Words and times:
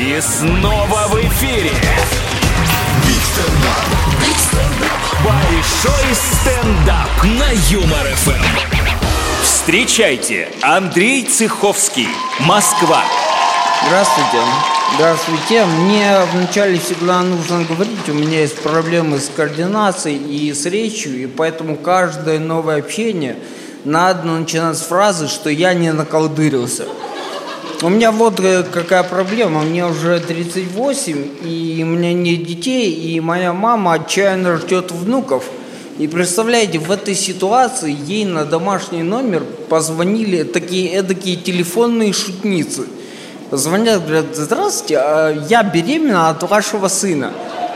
И 0.00 0.18
снова 0.22 1.08
в 1.08 1.16
эфире. 1.26 1.72
Большой 5.22 6.14
стендап 6.14 7.22
на 7.22 7.50
Юмор 7.68 8.06
ФМ. 8.06 8.42
Встречайте, 9.42 10.48
Андрей 10.62 11.24
Цеховский, 11.24 12.08
Москва. 12.40 13.02
Здравствуйте. 13.88 14.38
Здравствуйте. 14.94 15.66
Мне 15.66 16.16
вначале 16.32 16.78
всегда 16.78 17.20
нужно 17.20 17.64
говорить, 17.64 18.08
у 18.08 18.14
меня 18.14 18.40
есть 18.40 18.56
проблемы 18.62 19.18
с 19.18 19.28
координацией 19.28 20.16
и 20.16 20.54
с 20.54 20.64
речью, 20.64 21.24
и 21.24 21.26
поэтому 21.26 21.76
каждое 21.76 22.38
новое 22.38 22.78
общение 22.78 23.36
надо 23.84 24.26
начинать 24.26 24.78
с 24.78 24.80
фразы, 24.80 25.28
что 25.28 25.50
я 25.50 25.74
не 25.74 25.92
наколдырился. 25.92 26.86
У 27.82 27.88
меня 27.88 28.12
вот 28.12 28.38
э, 28.40 28.62
какая 28.62 29.02
проблема. 29.02 29.62
Мне 29.62 29.86
уже 29.86 30.20
38, 30.20 31.28
и 31.42 31.80
у 31.82 31.86
меня 31.86 32.12
нет 32.12 32.44
детей, 32.44 32.92
и 32.92 33.20
моя 33.20 33.54
мама 33.54 33.94
отчаянно 33.94 34.58
ждет 34.58 34.92
внуков. 34.92 35.44
И 35.98 36.06
представляете, 36.06 36.78
в 36.78 36.90
этой 36.90 37.14
ситуации 37.14 37.96
ей 38.06 38.26
на 38.26 38.44
домашний 38.44 39.02
номер 39.02 39.44
позвонили 39.70 40.42
такие 40.42 40.92
эдакие 40.92 41.36
телефонные 41.36 42.12
шутницы. 42.12 42.86
Звонят, 43.50 44.02
говорят, 44.02 44.26
здравствуйте, 44.34 44.98
а 44.98 45.30
я 45.48 45.62
беременна 45.62 46.28
от 46.28 46.42
вашего 46.42 46.88
сына. 46.88 47.32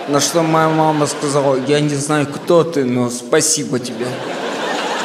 На 0.09 0.21
что 0.21 0.43
моя 0.43 0.69
мама 0.69 1.07
сказала, 1.07 1.59
я 1.67 1.81
не 1.81 1.95
знаю, 1.95 2.27
кто 2.27 2.63
ты, 2.63 2.85
но 2.85 3.09
спасибо 3.09 3.79
тебе. 3.79 4.07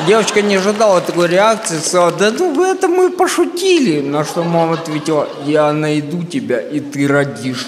Девочка 0.08 0.42
не 0.42 0.56
ожидала 0.56 1.02
такой 1.02 1.28
реакции, 1.28 1.78
сказала, 1.78 2.12
да 2.12 2.32
ну 2.32 2.64
это 2.64 2.88
мы 2.88 3.12
пошутили. 3.12 4.02
На 4.02 4.24
что 4.24 4.44
мама 4.44 4.76
ответила, 4.76 5.28
я 5.46 5.74
найду 5.74 6.24
тебя, 6.24 6.60
и 6.60 6.80
ты 6.80 7.08
родишь. 7.08 7.68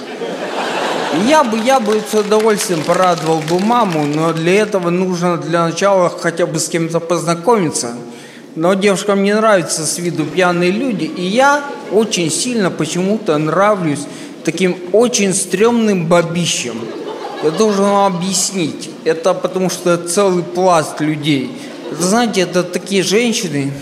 Я 1.28 1.44
бы, 1.44 1.58
я 1.58 1.82
бы 1.82 2.02
с 2.10 2.14
удовольствием 2.14 2.84
порадовал 2.84 3.40
бы 3.42 3.60
маму, 3.60 4.06
но 4.06 4.32
для 4.32 4.62
этого 4.62 4.90
нужно 4.90 5.38
для 5.38 5.66
начала 5.66 6.10
хотя 6.10 6.46
бы 6.46 6.58
с 6.58 6.70
кем-то 6.70 7.02
познакомиться. 7.02 7.96
Но 8.56 8.74
девушкам 8.76 9.24
не 9.24 9.34
нравятся 9.34 9.86
с 9.86 9.98
виду 9.98 10.26
пьяные 10.26 10.72
люди, 10.72 11.04
и 11.04 11.24
я 11.24 11.62
очень 11.92 12.32
сильно 12.32 12.72
почему-то 12.72 13.38
нравлюсь 13.38 14.06
таким 14.46 14.78
очень 14.94 15.34
стрёмным 15.34 16.06
бабищем. 16.06 16.80
Я 17.44 17.52
должен 17.52 17.86
вам 17.86 18.16
объяснить. 18.16 18.90
Это 19.04 19.34
потому 19.34 19.70
что 19.70 19.98
целый 19.98 20.44
пласт 20.44 21.02
людей– 21.02 21.52
знаете, 21.92 22.42
это 22.42 22.64
такие 22.64 23.04
женщины, 23.04 23.74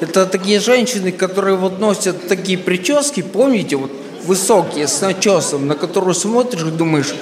это 0.00 0.26
такие 0.26 0.60
женщины, 0.60 1.12
которые 1.12 1.56
вот 1.56 1.78
носят 1.78 2.28
такие 2.28 2.58
прически, 2.58 3.22
помните, 3.22 3.76
вот 3.76 3.90
высокие, 4.24 4.88
с 4.88 5.00
начесом, 5.00 5.66
на 5.66 5.74
которую 5.74 6.14
смотришь 6.14 6.62
и 6.62 6.70
думаешь, 6.70 7.14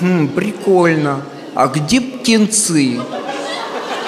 хм, 0.00 0.28
прикольно, 0.28 1.22
а 1.54 1.66
где 1.66 2.00
птенцы? 2.00 3.00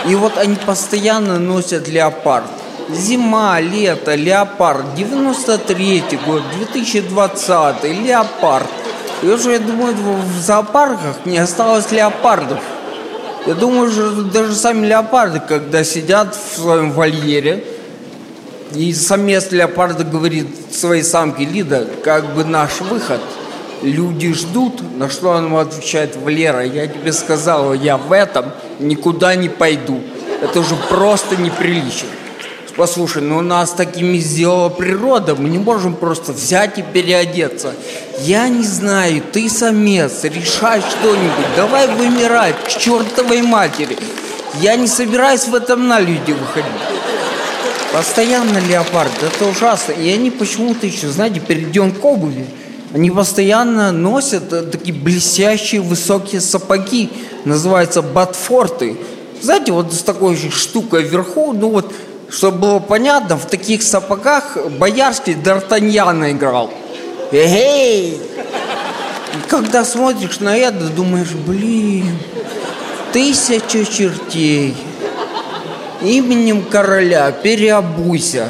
И 0.06 0.14
вот 0.14 0.36
они 0.36 0.56
постоянно 0.56 1.38
носят 1.38 1.88
леопард. 1.88 2.50
Зима, 2.90 3.58
лето, 3.60 4.14
леопард, 4.14 4.84
93-й 4.96 6.18
год, 6.26 6.42
2020 6.58 7.84
леопард. 7.84 8.68
И 9.22 9.26
уже, 9.26 9.52
я 9.52 9.58
думаю, 9.58 9.94
в 9.94 10.40
зоопарках 10.40 11.24
не 11.24 11.38
осталось 11.38 11.90
леопардов. 11.92 12.60
Я 13.46 13.54
думаю, 13.54 13.90
что 13.90 14.22
даже 14.22 14.54
сами 14.54 14.86
леопарды, 14.86 15.40
когда 15.46 15.84
сидят 15.84 16.34
в 16.34 16.56
своем 16.56 16.92
вольере, 16.92 17.62
и 18.74 18.92
самец 18.94 19.52
леопарда 19.52 20.02
говорит 20.02 20.48
своей 20.72 21.02
самке 21.02 21.44
Лида, 21.44 21.86
как 22.02 22.34
бы 22.34 22.44
наш 22.44 22.80
выход. 22.80 23.20
Люди 23.82 24.32
ждут, 24.32 24.80
на 24.96 25.10
что 25.10 25.28
он 25.28 25.44
ему 25.44 25.58
отвечает, 25.58 26.16
Валера, 26.16 26.64
я 26.64 26.86
тебе 26.86 27.12
сказал, 27.12 27.74
я 27.74 27.98
в 27.98 28.12
этом 28.12 28.46
никуда 28.78 29.34
не 29.34 29.50
пойду. 29.50 30.00
Это 30.40 30.60
уже 30.60 30.74
просто 30.88 31.36
неприлично. 31.36 32.08
Послушай, 32.76 33.22
ну 33.22 33.40
нас 33.40 33.70
такими 33.70 34.18
сделала 34.18 34.68
природа, 34.68 35.36
мы 35.36 35.48
не 35.48 35.58
можем 35.58 35.94
просто 35.94 36.32
взять 36.32 36.76
и 36.78 36.82
переодеться. 36.82 37.72
Я 38.22 38.48
не 38.48 38.64
знаю, 38.64 39.22
ты 39.32 39.48
самец, 39.48 40.24
решай 40.24 40.80
что-нибудь, 40.80 41.54
давай 41.56 41.86
вымирать 41.86 42.56
к 42.64 42.68
чертовой 42.68 43.42
матери. 43.42 43.96
Я 44.60 44.74
не 44.74 44.88
собираюсь 44.88 45.46
в 45.46 45.54
этом 45.54 45.86
на 45.86 46.00
люди 46.00 46.32
выходить. 46.32 46.72
Постоянно 47.92 48.58
леопард, 48.58 49.12
это 49.22 49.46
ужасно. 49.46 49.92
И 49.92 50.10
они 50.10 50.32
почему-то 50.32 50.84
еще, 50.84 51.08
знаете, 51.10 51.38
перейдем 51.38 51.92
к 51.92 52.04
обуви. 52.04 52.44
Они 52.92 53.08
постоянно 53.08 53.92
носят 53.92 54.52
э, 54.52 54.62
такие 54.62 54.94
блестящие 54.94 55.80
высокие 55.80 56.40
сапоги, 56.40 57.10
называются 57.44 58.02
батфорты. 58.02 58.96
Знаете, 59.40 59.72
вот 59.72 59.92
с 59.92 60.02
такой 60.02 60.36
штукой 60.36 61.02
вверху, 61.04 61.52
ну 61.52 61.70
вот 61.70 61.92
чтобы 62.34 62.58
было 62.58 62.78
понятно, 62.80 63.36
в 63.36 63.46
таких 63.46 63.82
сапогах 63.82 64.56
Боярский 64.78 65.34
Д'Артаньяна 65.34 66.32
играл. 66.32 66.70
Эй! 67.30 68.14
И 68.14 69.48
когда 69.48 69.84
смотришь 69.84 70.40
на 70.40 70.56
это, 70.56 70.88
думаешь, 70.88 71.30
блин, 71.30 72.18
тысяча 73.12 73.84
чертей. 73.84 74.76
Именем 76.02 76.64
короля 76.64 77.30
переобуйся. 77.30 78.48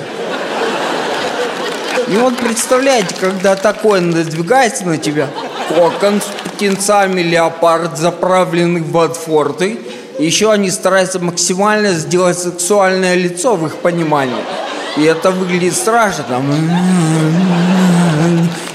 И 2.08 2.16
вот 2.16 2.36
представляете, 2.38 3.14
когда 3.20 3.54
такое 3.54 4.00
надвигается 4.00 4.86
на 4.86 4.98
тебя, 4.98 5.28
кокон 5.68 6.20
с 6.20 6.50
птенцами 6.50 7.20
леопард, 7.20 7.98
заправленный 7.98 8.80
в 8.80 8.90
еще 10.18 10.52
они 10.52 10.70
стараются 10.70 11.18
максимально 11.18 11.92
сделать 11.92 12.38
сексуальное 12.38 13.14
лицо 13.14 13.56
в 13.56 13.66
их 13.66 13.76
понимании. 13.76 14.42
И 14.96 15.02
это 15.02 15.30
выглядит 15.30 15.74
страшно. 15.74 16.24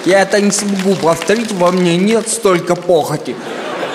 Я 0.05 0.21
это 0.21 0.41
не 0.41 0.51
смогу 0.51 0.95
повторить, 0.95 1.51
во 1.51 1.71
мне 1.71 1.97
нет 1.97 2.27
столько 2.27 2.75
похоти. 2.75 3.35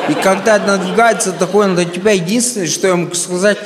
И 0.08 0.14
когда 0.14 0.58
надвигается 0.58 1.32
такое 1.32 1.66
на 1.66 1.84
тебя, 1.84 2.12
единственное, 2.12 2.68
что 2.68 2.88
я 2.88 2.96
могу 2.96 3.14
сказать, 3.14 3.58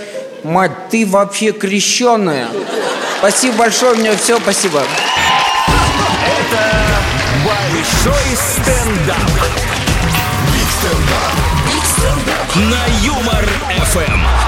мать, 0.44 0.72
ты 0.90 1.04
вообще 1.06 1.52
крещенная. 1.52 2.48
Спасибо 3.18 3.58
большое, 3.58 3.94
мне 3.94 4.12
все, 4.16 4.38
спасибо. 4.38 4.82
Это 6.24 6.74
большой 7.44 8.36
стендап. 8.36 9.30
Big 10.52 10.68
stand-up. 10.78 11.34
Big 11.66 11.84
stand-up. 11.84 12.38
На 12.56 13.04
Юмор 13.04 13.37
ФМ. 13.88 14.47